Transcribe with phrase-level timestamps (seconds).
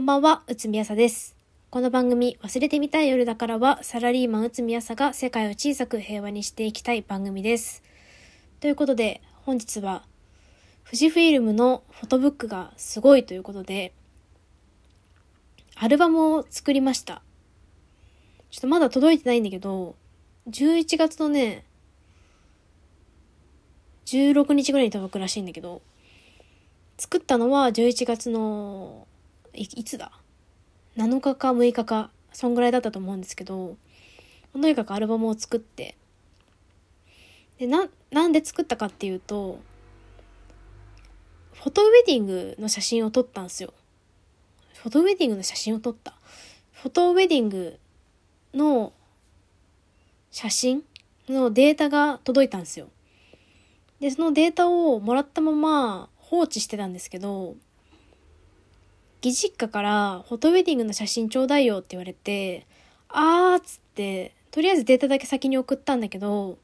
[0.00, 1.36] こんばんは、うつみやさです。
[1.68, 7.82] この番組、忘れてみたい夜だからは、サラリーマンうつみやさが世界を小さく平和にしていきたい番組です。
[8.60, 10.06] ということで、本日は、
[10.86, 13.92] 富士フィルムのフォトブックがすごいということで、
[15.74, 17.20] アルバムを作りました。
[18.50, 19.96] ちょっとまだ届いてないんだけど、
[20.48, 21.66] 11月のね、
[24.06, 25.82] 16日ぐらいに届くらしいんだけど、
[26.96, 29.06] 作ったのは11月の
[29.54, 30.12] いつだ
[30.96, 33.76] ?7 日か6日か、そんぐらいだったと思うんですけど、
[34.52, 35.96] とにかくアルバムを作って、
[37.58, 39.60] で、な、なんで作ったかっていうと、
[41.52, 43.74] フォトウェディングの写真を撮ったんですよ。
[44.74, 46.14] フォトウェディングの写真を撮った。
[46.72, 47.78] フォトウェディング
[48.54, 48.94] の
[50.30, 50.84] 写真
[51.28, 52.88] のデータが届いたんですよ。
[54.00, 57.56] で、そのデータをもらったまま放置してたんですけど、
[59.22, 62.66] 義実家からフォトウェディングの写真ちょうだいよって言われて、
[63.08, 66.58] あーっつって、とりあえずデータだけ先に送ったんだけど、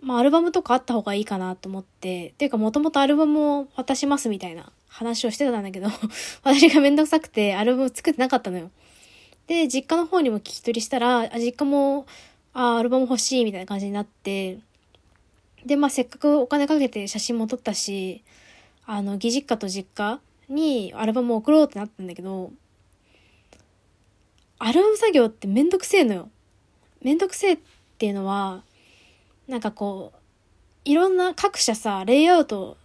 [0.00, 5.88] まあアルバムとかあった方がいいかなと思って、っていうかもともとアルバムを渡しますみたいな話をしてたんだけど、
[6.44, 8.70] 私がめんどくさくてアルバム作ってなかったのよ。
[9.46, 12.06] で、実家の方にも聞き取りしたら、あ実家も、
[12.52, 14.58] あアルバム欲しいみたいな感じになって、
[15.64, 18.22] で、まあせっかくお金かけて写真も撮ったし、
[18.84, 22.52] あの、義実家と実家にアルバムを送ろうってなったんだけど、
[24.58, 26.30] アルバム作業ってめんどくせえのよ。
[27.02, 27.58] めんどくせえっ
[27.98, 28.62] ていうのは、
[29.46, 30.18] なんかこう、
[30.84, 32.76] いろんな各社さ、レイアウト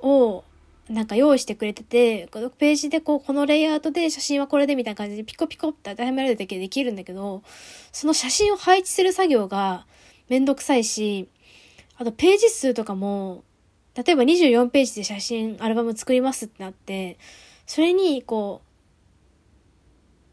[0.00, 0.44] を
[0.88, 7.42] なんか用意してくれてて、このページでこう、このレイアウトで写真はこれでみたいな感じでピコピコって当てはめられるだけでできるんだけど、
[7.92, 9.86] その写真を配置する作業が
[10.28, 11.28] めんどくさいし、
[11.96, 13.42] あとページ数とかも、
[13.98, 17.18] 例えば24ページで写真、アルバム作りますってなって、
[17.66, 18.62] それにこ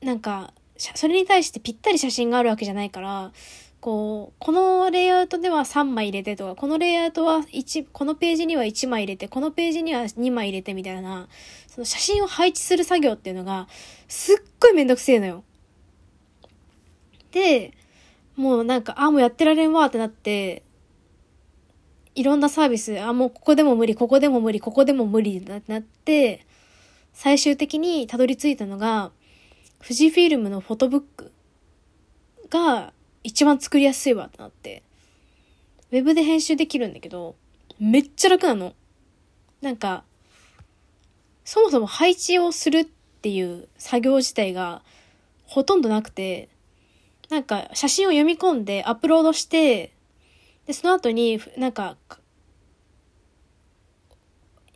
[0.00, 3.32] う、なんか、それに対してぴったり写真があるわけじゃないから、
[3.80, 11.26] こう、このレイアウトでは3枚入れてとか、このレイアウトは1、このページには1枚入れて、このページには2枚入れてみたいな、
[11.66, 13.66] その写真を配置する作業っていうのが、
[14.06, 15.42] すっごいめんどくせえのよ。
[17.32, 17.72] で、
[18.36, 20.62] もうなんかあ、あ、もうやってられんわってなって、
[22.18, 26.44] いろんなサービス、あ、もうここでも無理、ここでも無理、ここでも無理ってなって、
[27.12, 29.12] 最終的にたどり着いたのが、
[29.80, 31.30] 富士フィルムのフォトブック
[32.50, 32.92] が
[33.22, 34.82] 一番作りやすいわってなって、
[35.92, 37.36] ウェブで編集できるんだけど、
[37.78, 38.74] めっちゃ楽なの。
[39.60, 40.02] なんか、
[41.44, 44.82] そもそも配置をするっていう作業自体が
[45.46, 46.48] ほとんどなくて、
[47.30, 49.92] なんか写真を読み込んでアップロードして、
[50.68, 51.96] で、その後に、なんか、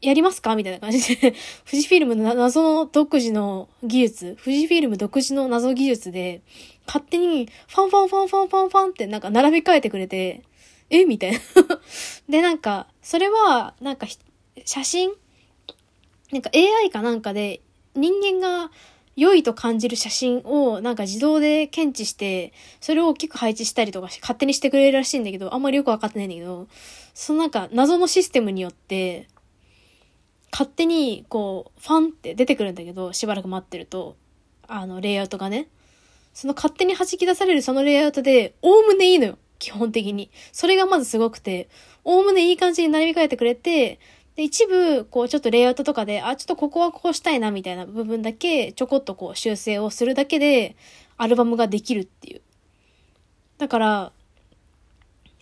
[0.00, 0.56] やりますか？
[0.56, 1.34] みたいな感じで、
[1.70, 6.40] 富士フィルムの謎の独自の技術、富士フィルム独自の謎技術で、
[6.86, 10.42] 勝手に、ファンファンファンファンファンファンってなんか並び替えてくれて、
[10.88, 11.04] え？
[11.04, 11.38] みたいな。
[12.28, 14.06] で、なんか、それは、なんか、
[14.64, 15.12] 写真？
[16.32, 17.60] なんか AI かなんかで、
[17.94, 18.72] 人間が
[19.16, 26.66] 良いと感じる写真をなんか自動で検知して、それを大きく配置したりとか勝手にしてくれるらしいんだけど、あんまりよくわかってないんだけど、
[27.14, 29.28] そのなんか謎のシステムによって、
[30.50, 34.16] 勝手にこう、ファンって出てくるんだけど、しばらく待ってると、
[34.68, 35.68] あの、レイアウトがね。
[36.34, 39.38] その勝手に弾き出されるそのレイアウトで、おおむねいいのよ。
[39.58, 40.30] 基本的に。
[40.52, 41.68] それがまずすごくて、
[42.04, 43.98] おおむねいい感じに並び替えてくれて、
[44.36, 50.76] で、一部、こう、ちょっとレイアウトとかで、あ、ちょっとここはこうしたいな、みたいな部分だけ、ちょこっとこう、修正をするだけで、
[51.18, 52.40] アルバムができるっていう。
[53.58, 54.12] だから、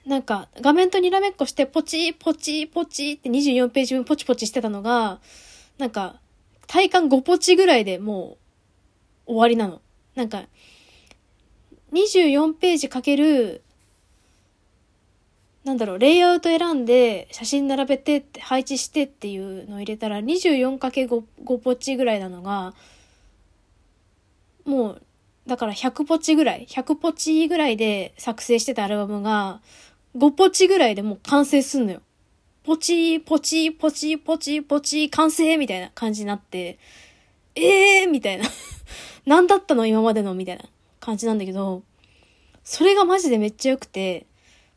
[0.07, 5.21] なんか、画面とにらめっこして、ポチポチポチって24ページ分ポチポチしてたのが、
[5.79, 6.21] なんか、
[6.67, 8.39] 体感5ポチぐらいでも
[9.27, 9.81] う、終わりなの。
[10.17, 10.45] なんか、
[11.93, 13.63] 24ページかける、
[15.65, 22.75] なんだろう、レイアウト選んで、写真並べて、配置してっていうのを入れたら、24×5 ポチぐらいなのが、
[24.65, 25.03] もう、
[25.47, 29.61] だから100ポチぐらい、100ポチぐらいで作成してたアルバムが、
[30.17, 32.01] 5ポチぐらいでもう完成すんのよ。
[32.63, 36.79] ポチ、ポチ、ポチ、ポチ、ポチ、完成みたいな感じになって、
[37.55, 38.45] えーみたいな。
[39.27, 40.65] 何だったの今までのみたいな
[41.01, 41.83] 感じなんだけど、
[42.65, 44.27] それがマジでめっちゃ良くて、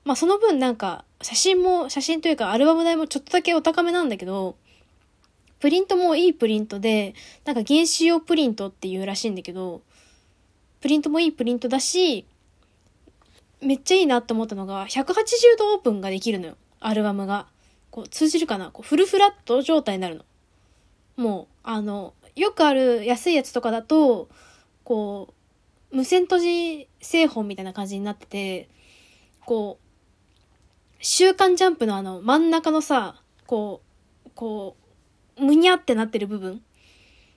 [0.03, 4.57] まあその分なんか、写真も、写真というかアルバム代もちょっとだけお高めなんだけど、
[5.59, 7.15] プリントもいいプリントで、
[7.45, 9.81] なんか原子用プリントっていうらしいんだけど、
[10.81, 12.25] プリントもいいプリントだし、
[13.61, 15.13] めっちゃいいなって思ったのが、180
[15.57, 16.57] 度オープンができるのよ。
[16.81, 17.47] アルバムが。
[17.91, 18.71] こう、通じるかな？
[18.71, 20.25] こう、フルフラット状態になるの。
[21.15, 24.27] もう、あの、よくある安いやつとかだと、
[24.83, 25.33] こ
[25.91, 28.67] う、無線閉じ製本みたいな感じになってて、
[29.45, 29.82] こう、
[31.03, 33.81] 週刊ジャンプのあの真ん中のさ、こ
[34.25, 34.77] う、こ
[35.37, 36.61] う、むにゃってなってる部分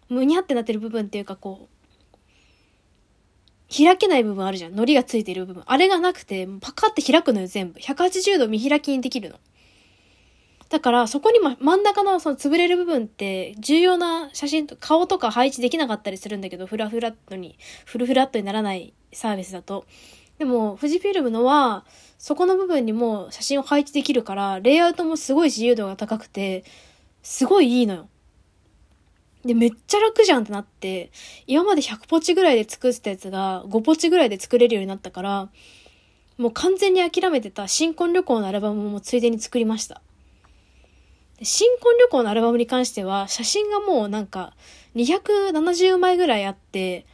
[0.08, 1.70] むにゃってなってる部分っていうかこう、
[3.76, 4.74] 開けない部分あるじゃん。
[4.74, 5.64] 糊がついてる部分。
[5.66, 7.80] あれがなくて、パカって開くのよ、全部。
[7.80, 9.40] 180度見開きにできるの。
[10.68, 19.86] だから、そこに、ま、真ん中のその潰れる部分って、重要な写真と、顔とか配置できなかったりするんだけど、フラフラットに、フルフラットにならないサービスだと。
[20.38, 21.84] でも、富士フィルムのは、
[22.18, 26.64] そこの部分にも写真を配置できるから、レイアウトもすごい自由度が高くて、
[27.22, 28.08] すごいいいのよ。
[29.44, 31.10] で、めっちゃ楽じゃんってなって、
[31.46, 35.48] 今まで100ポチぐらいで作ってたやつが5ポチぐらいで作れるようになったから、
[36.36, 40.02] もう完全に諦めてた新婚旅行のアルバムもついでに作りました。
[41.42, 44.54] 新婚旅行のアルバムに関しては、写真がもうなんか
[44.94, 47.06] 270枚ぐらいあって、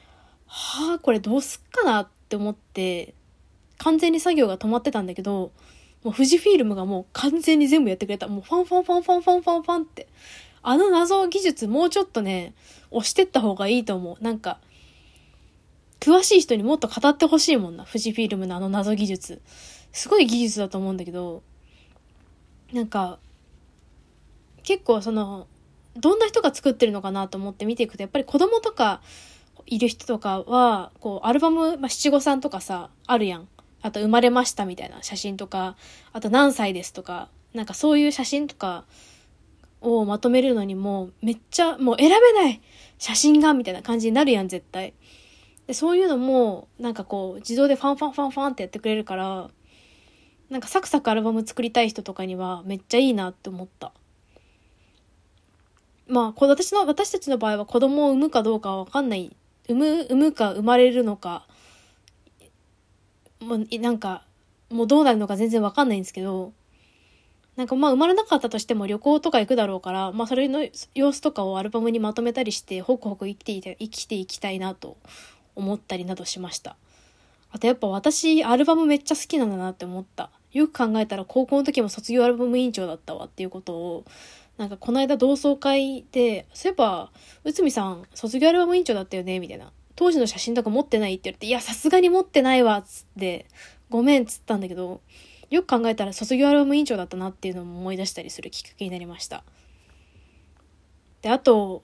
[0.47, 3.13] はあ、これどうすっかなっって思って、
[3.77, 5.53] 完全に作業が止まってたんだけど、
[6.03, 8.27] もう富士フィルムがもう完全に全部やってくれた。
[8.27, 10.09] もうファンファンファンファンファンファンファンって。
[10.63, 12.55] あの謎技術もうちょっとね、
[12.91, 14.25] 押してった方がいいと思う。
[14.25, 14.59] なんか、
[16.01, 17.85] 詳しい人にもっと語ってほしいもんな。
[17.85, 19.43] 富士フィルムのあの謎技術。
[19.93, 21.43] すごい技術だと思うんだけど、
[22.73, 23.19] なんか、
[24.63, 25.49] 結構その、
[25.97, 29.03] どんな人が作ってるのかなと思って見ていくと、やっぱり子供とか
[29.67, 33.49] いる人とかは、こう、アルバム、まあ、七五三とかさ、あるやん。
[33.83, 35.77] あと、生まれましたみたいな写真とか、
[36.13, 38.85] あと、何歳ですとか、なんかそういう写真とか、
[39.83, 42.61] をまとめるのにもめっちゃもう選べない
[42.99, 44.95] 写真がみたいな感じになるやん絶対
[45.67, 49.51] でそういうのもなんかこう自動でファンファンファンファンってやってくれるから
[50.51, 53.93] なんかサクサクアルバム作りたい人とかにはめっちゃいいなって思った
[56.07, 59.35] まあ私の私たちの場合は子供を産むかどうかはわかんない
[59.69, 61.47] 産む産むか生まれるのか
[63.41, 64.25] もうなんか
[64.71, 66.53] もうどうなるのか全然わかんないんですけど
[67.57, 74.97] なんかまあ生まれなかったとしても旅行とか行くだろうから、まあそれの様子とかをアルバムにまとめたりして、ホクホク生きていて、生きていきたいなと
[75.55, 76.77] 思ったりなどしました。
[77.51, 80.31] あとやっぱ私、アルバムめっちゃ好きなんだなって思った。
[80.53, 84.05] よく考えたら高校の時も卒業アルバム委員長だったわっていうことを、
[84.59, 87.11] なんかこの間同窓会で、そういえば、
[87.45, 89.73] 内海さん卒業アルバム委員長だったよねみたいな。
[89.97, 93.47] 当時の写真とか持ってないって言われて、いや、さすがに持ってないわ、つって、
[93.91, 95.01] ごめんっつったんだけど、
[95.51, 99.45] よく考えたら卒業アルバム委員長だったなっていうのも思い出したりするきっかけになりました。
[101.21, 101.83] で、あと、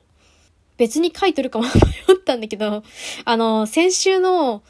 [0.79, 1.71] 別に書いてるかも迷
[2.15, 2.83] ったんだけど、
[3.25, 4.63] あの、先週の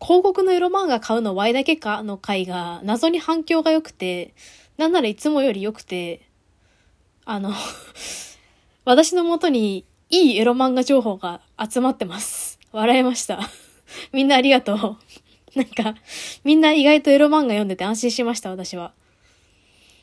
[0.00, 2.02] 広告のエロ漫画買うの Y だけか？
[2.02, 4.34] の回が謎に反響が良くて、
[4.76, 6.28] なんならいつもより良くて、
[7.26, 7.52] あの
[8.84, 12.58] 私のもとにいいエロ漫画情報が集まってます。
[12.72, 13.40] 笑いました。
[14.12, 14.96] みんなありがとう。
[15.56, 15.94] なんか、
[16.42, 18.92] みんな意外とエロ漫画読んでて安心しました、私は。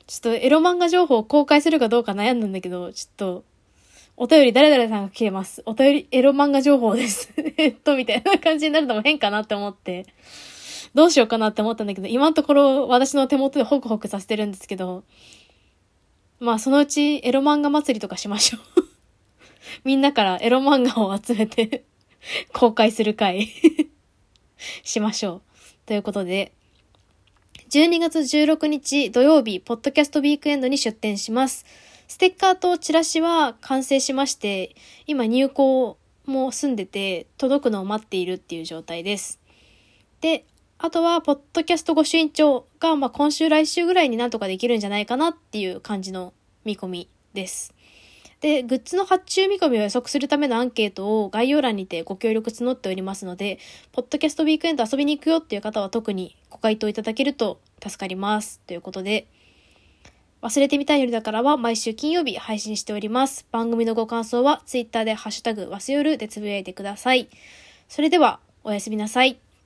[0.07, 3.43] ちょっとエロ漫画情報を公開するかどうか悩んだんだけど、ちょっと、
[4.17, 5.61] お便り誰々さんが来てます。
[5.65, 7.31] お便りエロ漫画情報です。
[7.57, 10.05] えっと、みたいな感じになるのも変かなって思って、
[10.93, 15.03] どうしようかなって思ったんだけど、今のところ私の手元でホクホクさせてるんですけど、
[16.41, 18.83] まあそのうちエロ漫画祭りとかしましょう
[19.85, 21.85] みんなからエロ漫画を集めて
[22.51, 23.47] 公開する回
[24.83, 25.41] しましょう。
[25.85, 26.51] ということで、
[27.69, 31.65] 12月16日土曜日、ポッドキャストウィークエンドに出展します。
[32.07, 34.75] ステッカーとチラシは完成しまして、
[35.07, 39.39] 今入稿も済んでて、届くのを待っているっていう状態です。
[40.21, 40.45] で、
[40.83, 46.33] あとは、ポッドキャストご朱印帳が、まあ、今週来週ぐらいになんとかできるんじゃないかなっていう感じの
[46.65, 47.75] 見込みです。
[48.39, 53.59] で、グッズの発注見込みを予測するためのアンケートを概要欄にてご協力募っておりますので、
[53.91, 58.59] ポッドキャストウィークエンド遊びに行くよっていう方は特にご回答いただけると助かります。
[58.65, 59.27] ということで、
[60.41, 63.45] 忘れてみたいよりだからは毎週金曜日配信しております。
[63.51, 67.29] 番組のご感想は Twitter でハッシュタグわすよるでつぶやいてください。
[67.87, 69.39] それでは、おやすみなさい。